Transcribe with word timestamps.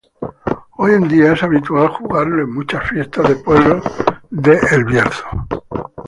Hoy 0.77 0.93
en 0.93 1.07
día 1.07 1.33
es 1.33 1.43
habitual 1.43 1.89
jugarlo 1.89 2.41
en 2.41 2.51
muchas 2.55 2.89
fiestas 2.89 3.29
de 3.29 3.35
pueblos 3.35 3.83
de 4.31 4.57
El 4.71 4.83
Bierzo. 4.85 5.25